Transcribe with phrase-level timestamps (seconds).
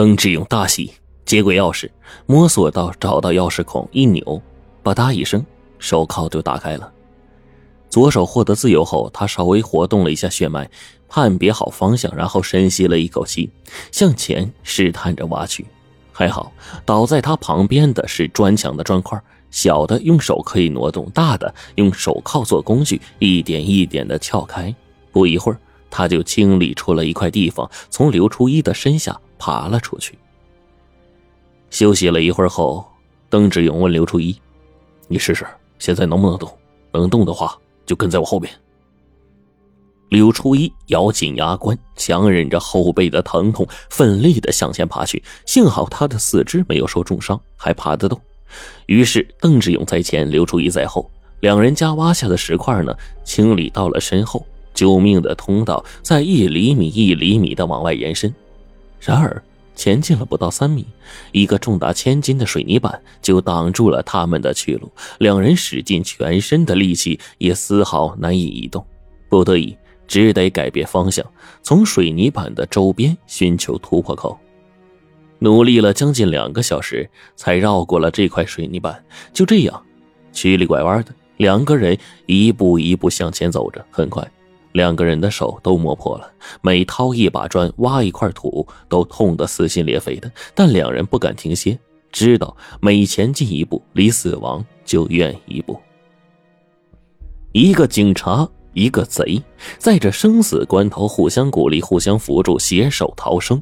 [0.00, 0.94] 邓志勇大喜，
[1.26, 1.86] 接过钥匙，
[2.24, 4.40] 摸索到找到钥匙孔，一扭，
[4.82, 5.44] 吧嗒一声，
[5.78, 6.90] 手铐就打开了。
[7.90, 10.70] 左手获得自由后，他稍微活动了一下血脉，
[11.06, 13.50] 判别好方向，然后深吸了一口气，
[13.92, 15.66] 向前试探着挖去。
[16.12, 16.50] 还好，
[16.86, 19.20] 倒在他旁边的是砖墙的砖块，
[19.50, 24.74] 小的用手可以挪动，大的用手铐做工具，一点一点的撬开。
[25.12, 25.60] 不一会儿，
[25.90, 30.16] 他就清理出了一块地方，从刘初一的身下爬了出去。
[31.70, 32.84] 休息了一会儿后，
[33.28, 34.38] 邓志勇问刘初一
[35.08, 35.46] ：“你试试，
[35.78, 36.48] 现在能不能动？
[36.92, 38.52] 能动的话，就跟在我后边。”
[40.10, 45.22] 刘初一咬紧牙关，强忍着后背的疼痛，奋力的向前爬去。
[45.46, 48.20] 幸好他的四肢没有受重伤，还爬得动。
[48.86, 54.44] 于是邓志勇在前，刘初一在后，两人将挖下的石块呢清理到了身后。
[54.72, 58.32] 救命的通道在一厘米一厘米的往外延伸。
[59.00, 59.42] 然而
[59.74, 60.86] 前进了不到三米，
[61.32, 64.92] 一个重达千斤的水泥板就挡住了他们的去路。
[65.18, 68.86] 两人使尽全身的力气，也丝毫难以移动，
[69.28, 69.76] 不得已。
[70.06, 71.24] 只得改变方向，
[71.62, 74.36] 从水泥板的周边寻求突破口。
[75.38, 79.04] 努力了将近两个小时，才绕过了这块水泥板。
[79.32, 79.82] 就这样，
[80.32, 83.86] 曲里拐弯的，两个人一步一步向前走着。
[83.88, 84.28] 很快，
[84.72, 90.30] 两个人的手都磨破了，每掏一把砖、挖一块土，都痛得撕心裂肺的。
[90.54, 91.78] 但两人不敢停歇，
[92.10, 95.78] 知道每前进一步，离死亡就远一步。
[97.52, 98.48] 一个警察。
[98.72, 99.42] 一个贼，
[99.78, 103.60] 在这生死关头互相鼓励、互相扶助、携手逃生。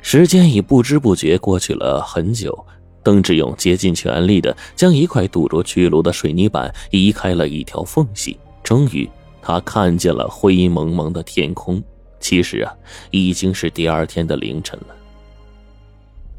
[0.00, 2.56] 时间已不知不觉过去了很久，
[3.02, 8.38] 邓志勇竭尽全力的将一块堵住去路的水泥板移开了一条缝隙。
[8.62, 9.10] 终于，
[9.44, 11.82] 他看见了灰蒙蒙的天空。
[12.18, 12.72] 其实啊，
[13.10, 14.96] 已经是第二天的凌晨了。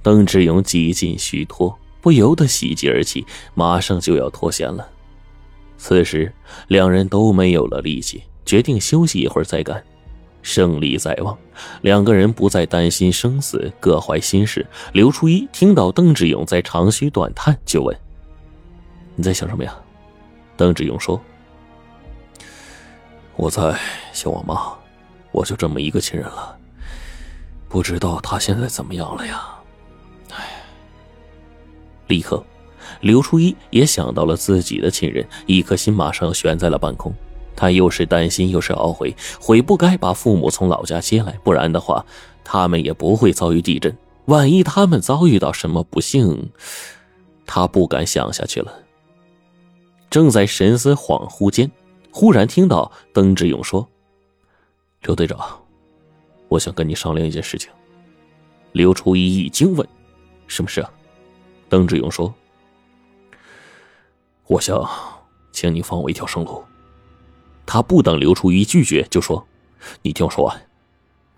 [0.02, 4.90] 邓志勇几近虚脱，不由得喜极而泣，马上就要脱险了。
[5.78, 6.34] 此时，
[6.68, 9.84] 两人都没有了力气，决定休息一会儿再干。
[10.42, 11.38] 胜利在望，
[11.82, 14.66] 两个人不再担心生死，各怀心事。
[14.94, 17.96] 刘初一听到邓志勇在长吁短叹，就问
[19.16, 19.76] ：“你在想什么呀？”
[20.58, 21.20] 邓志勇说
[23.36, 23.78] ：“我在
[24.14, 24.74] 想我妈，
[25.32, 26.58] 我就这么一个亲人了，
[27.68, 29.44] 不知道她现在怎么样了呀？”
[30.34, 30.64] 哎，
[32.08, 32.44] 立刻。
[33.02, 37.14] 刘初一也想到了自己的亲人，一颗心马上悬在了半空。
[37.56, 42.06] 他又是担心，又是懊悔，悔不该把父母从老家接来，不然的话，
[42.44, 43.96] 他们也不会遭遇地震。
[44.26, 46.52] 万一他们遭遇到什么不幸，
[47.46, 48.74] 他不敢想下去了。
[50.10, 51.70] 正在神思恍惚间，
[52.18, 53.86] 忽然听到邓志勇说
[55.04, 55.38] ：“刘队长，
[56.48, 57.70] 我想跟你商量一件事情。”
[58.72, 59.86] 刘初一一惊问
[60.48, 60.90] ：“什么事啊？”
[61.68, 62.34] 邓志勇说。
[64.48, 64.90] 我想，
[65.52, 66.64] 请你放我一条生路。
[67.66, 69.46] 他不等刘初一拒绝，就说
[70.02, 70.70] ：“你听我说完，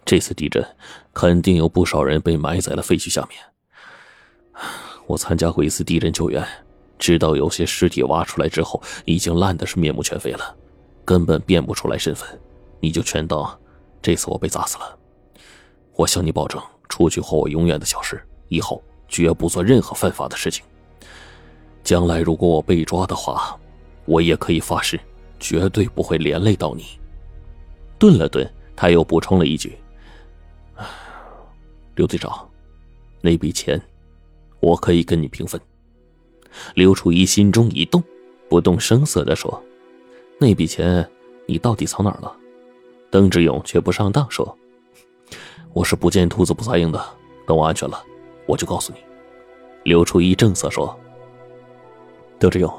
[0.06, 0.64] 这次地震
[1.12, 4.64] 肯定有不少人被埋在了废墟下面。
[5.08, 6.48] 我参加过一次地震救援，
[7.00, 10.56] 知道有些尸体挖出来之后已经烂的是面目全非了，
[11.08, 12.28] 根本辨不出来身份。
[12.82, 13.58] 你就全当
[14.02, 15.00] 这次我被砸死了。
[15.96, 20.66] 我向你保证，出去后我永远的消失，以后绝不做任何犯法的事情。”
[21.82, 23.58] 将来如果我被抓的话，
[24.04, 25.00] 我也可以发誓，
[25.40, 26.84] 绝对不会连累到你。
[27.98, 28.46] 顿了顿，
[28.76, 29.78] 他又补充了一句
[31.96, 32.46] ：“刘队长，
[33.22, 33.82] 那笔钱，
[34.60, 35.60] 我可以跟你平分。”
[36.76, 38.04] 刘楚一心中一动，
[38.50, 39.64] 不动声色的说
[40.40, 41.08] ：“那笔钱
[41.46, 42.36] 你到底藏哪儿了？”
[43.10, 44.58] 邓志勇却不上当说
[45.74, 47.04] ：“我是不见兔子不撒鹰的，
[47.46, 48.04] 等我安全了，
[48.46, 49.00] 我就告诉你。”
[49.84, 50.98] 刘初一正色说。
[52.38, 52.72] 德志勇，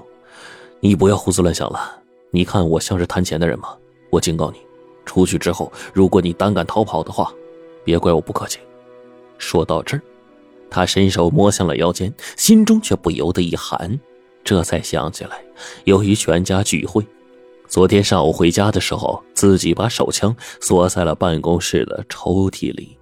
[0.81, 2.01] 你不要胡思乱想了。
[2.31, 3.75] 你看我像是贪钱的人吗？
[4.11, 4.59] 我警告你，
[5.07, 7.33] 出去之后，如果你胆敢逃跑的话，
[7.85, 8.61] 别怪我不客气。
[9.39, 10.03] 说到这儿，
[10.71, 13.99] 他伸手摸向了腰间，心中却不由得一寒。
[14.45, 15.43] 这才想起来，
[15.85, 17.05] 由于全家聚会，
[17.69, 22.97] 昨天上午回家的时候，自己把手枪锁在了办公室的抽屉里。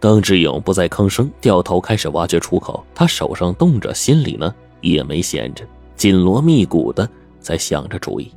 [0.00, 2.84] 邓志勇不再吭声，掉头开始挖掘出口。
[2.92, 4.52] 他手上动着，心里呢？
[4.80, 5.64] 也没闲着，
[5.94, 7.08] 紧锣密鼓的
[7.38, 8.28] 在想着主意。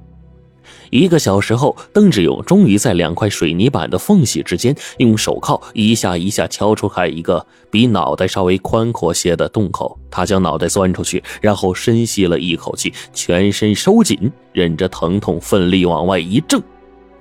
[0.89, 9.97] 一个小时后，邓志勇终于在两块水泥板的缝隙之间，用手铐一下一下敲出开一个比脑袋稍微宽阔些的洞口。
[10.09, 16.61] 他将脑袋钻出去，然后深吸了一口气，全身收紧，忍着疼痛，奋力往外一挣。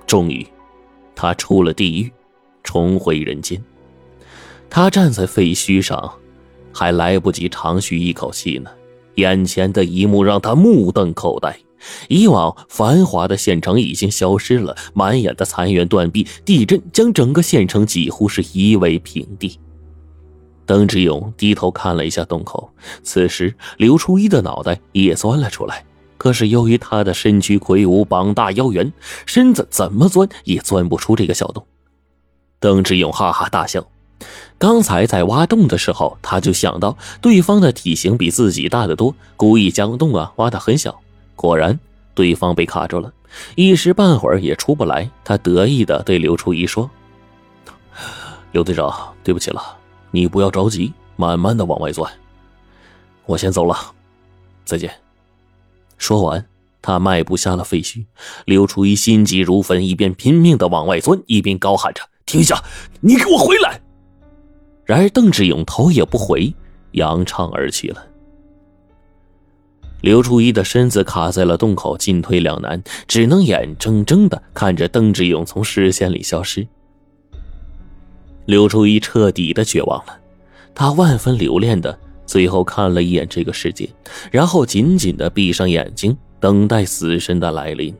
[0.07, 0.45] 终于，
[1.15, 2.11] 他出了地狱，
[2.63, 3.61] 重回人间。
[4.69, 6.13] 他站在废墟上，
[6.71, 8.69] 还来不及长吁一口气呢，
[9.15, 11.57] 眼前的一幕让他目瞪口呆。
[12.07, 19.59] 以往繁华的县城已经消失了，满眼的残垣断壁，地震将整个县城几乎是夷为平地。
[20.65, 22.71] 邓志勇低头看了一下洞口，
[23.03, 25.85] 此时刘初一的脑袋也钻了出来，
[26.17, 28.91] 可是由于他的身躯魁梧，膀大腰圆，
[29.27, 31.63] 身子怎么钻也钻不出这个小洞。
[32.59, 33.87] 邓志勇哈哈大笑，
[34.57, 40.99] 刚才在挖洞的时候，他就想到对方的体型比自己大得多，故意将洞啊挖得很小。
[41.35, 41.77] 果然，
[42.13, 43.11] 对方被卡住了，
[43.55, 45.09] 一时半会儿也出不来。
[45.23, 46.89] 他得意的对刘初一说
[48.51, 49.61] ：“刘队长，对不起了，
[50.11, 52.11] 你不要着急，慢慢的往外钻。
[53.25, 53.75] 我先走了，
[54.63, 54.89] 再见。”
[55.97, 56.45] 说完，
[56.81, 58.05] 他迈步下了废墟。
[58.45, 62.63] 刘初一心急如焚，一边拼命的往外钻，一边高喊着：“停下！
[63.01, 63.81] 你给我回来！”
[64.85, 66.53] 然而邓志勇头也不回，
[66.91, 68.05] 扬长而去了。
[70.01, 76.67] 刘初一的身子卡在了洞口，进退两难，只能眼睁睁的看着邓志勇从视线里消失。
[78.45, 80.19] 刘初一彻底的绝望了，
[80.75, 81.97] 他万分留恋的
[82.27, 83.89] 最后看了一眼这个世界，
[84.31, 87.91] 然后紧紧的闭上眼睛，等待死神的来临。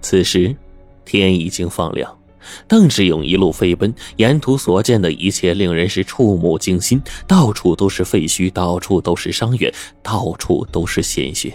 [0.00, 0.56] 此时，
[1.04, 2.19] 天已经放亮。
[2.66, 7.02] 邓志勇一路飞奔，沿途所见的一切令人是触目惊心。
[7.26, 9.72] 到处都是废墟，到处都是伤员，
[10.02, 11.52] 到处都是鲜血。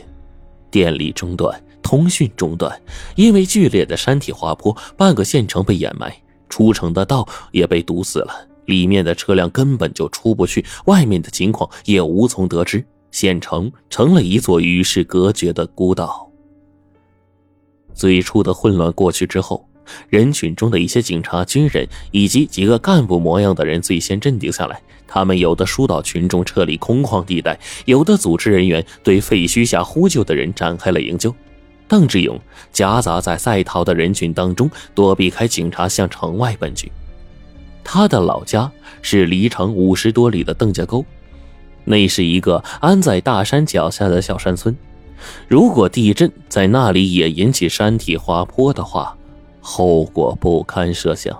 [0.69, 2.81] 电力中断，通讯中断，
[3.15, 6.13] 因为剧烈的山体滑坡，半个县城被掩埋，
[6.49, 12.85] 出城的道也被堵死了，里面的车辆根本就出不去，外面的情况也无从得知。
[13.11, 16.29] 县城成了一座与世隔绝的孤岛。
[17.93, 19.65] 最初的混乱过去之后。
[20.09, 24.81] 人群中的一些警察、军人以及几个干部模样的人最先镇定下来。
[25.07, 31.33] 他们有的疏导群众撤离空旷地带，有的组织人员对废墟下呼救的人展开了营救。
[31.87, 32.39] 邓志勇
[32.73, 36.91] 夹杂在在逃的人群当中，躲避开警察，向城外奔去。
[37.83, 38.71] 他的老家
[39.03, 41.05] 是离城五十多里的邓家沟，
[41.83, 44.75] 那是一个安在大山脚下的小山村。
[45.47, 49.15] 如果地震在那里也引起山体滑坡的话，
[49.67, 51.35] 后果不堪设想。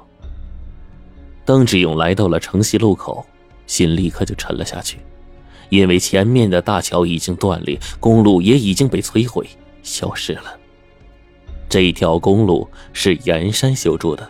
[1.45, 3.23] 邓志勇来到了城西路口，
[3.67, 4.97] 心立刻就沉了下去，
[5.69, 9.47] 因为前面的大桥已经断裂，公路也已经被摧毁
[9.83, 10.57] 消失了。
[11.69, 14.27] 这条公路是沿山修筑的，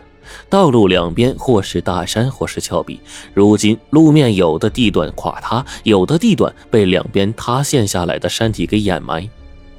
[0.50, 3.00] 道路两边或是大山，或是峭壁。
[3.32, 9.26] 如今路面有的地段垮塌，有的地段被两边塌陷下来的山体给掩埋。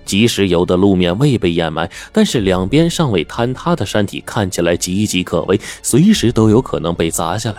[0.07, 7.57] 即使有的路面未被掩埋，但是两边尚未坍塌的山体看起来岌岌可危，随时都有可能被砸下来。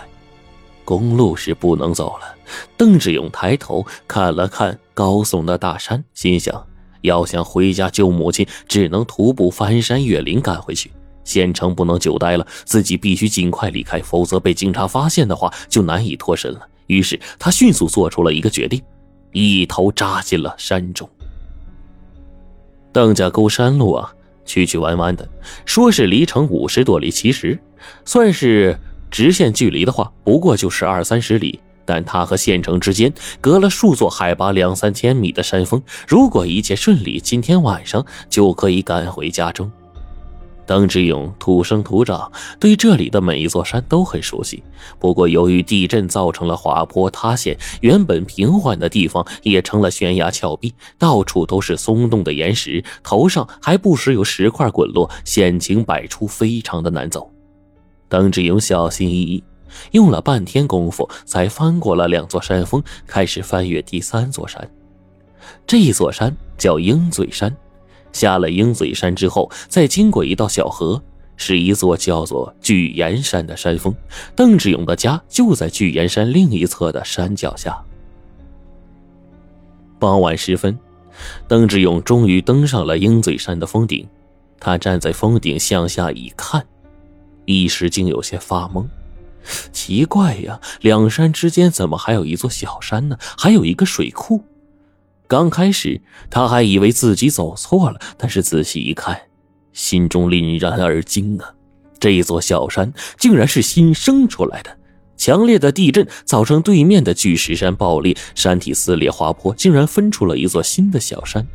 [0.83, 2.35] 公路是不能走了。
[2.75, 6.65] 邓志勇抬头看了看高耸的大山，心想：
[7.01, 10.91] 要想回家救母亲，只能徒步翻山越岭赶回去。
[11.23, 16.67] 县城不能久待了，自己必须尽快离开，否则被警察发现的话，就难以脱身了。
[16.87, 18.81] 于是他迅速做出了一个决定，
[19.31, 21.07] 一头扎进了山中。
[22.91, 24.13] 邓家沟山路啊，
[24.45, 25.27] 曲曲弯弯的，
[25.65, 27.57] 说是离城五十多里，其实
[28.05, 28.77] 算是
[29.11, 31.59] 直线距离的话，不过就是二三十里。
[31.85, 39.71] 但它和县城之间隔了数座海拔两三千米的山峰，如果一切顺利，今天晚上就可以赶回家中。
[40.69, 44.61] 邓志勇土生土长，对这里的每一座山都很熟悉。
[44.99, 57.31] 不过，由于地震造成了滑坡塌陷，原本平缓的地方也成了悬崖峭壁，到处都是松动的岩石，头上还不时有石块滚落，险情百出，非常的难走。
[58.07, 59.43] 邓志勇小心翼翼，
[59.93, 64.69] 用了半天功夫，才翻过了两座山峰，开始翻越第三座山。
[65.65, 67.51] 这座山叫鹰嘴山。
[68.11, 71.01] 下了鹰嘴山之后，再经过一道小河，
[71.37, 73.95] 是一座叫做巨岩山的山峰。
[74.35, 77.77] 邓志勇的家就在巨岩山另一侧的山脚下。
[79.99, 80.77] 傍晚时分，
[81.47, 84.07] 邓志勇终于登上了鹰嘴山的峰顶。
[84.59, 86.65] 他站在峰顶向下一看，
[87.45, 88.85] 一时竟有些发懵。
[89.71, 93.17] 奇怪呀，两山之间怎么还有一座小山呢？
[93.37, 94.43] 还有一个水库。
[95.29, 99.21] 刚开始他还以为自己走错了，但是仔细一看，
[99.71, 101.53] 心中凛然而惊啊！
[101.99, 104.75] 这座小山竟然是新生出来的，
[105.19, 111.45] 强烈的地震造成对面的巨石山爆裂，山体撕裂滑坡，竟然分出了一座新的小山。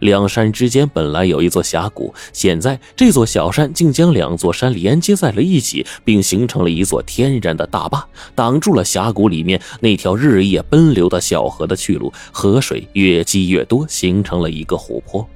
[0.00, 12.12] 两山之间本来有一座峡谷，现在这座小山竟将两座山连接在了一起，并形成了一座天然的大坝，挡住了峡谷里面那条日夜奔流的小河的去路。
[12.30, 15.26] 河水越积越多，形成了一个湖泊，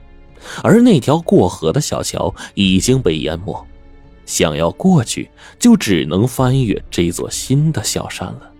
[0.63, 3.67] 而那条过河的小桥已经被淹没。
[4.29, 8.53] 想要过去，就只能翻越这座新的小山了。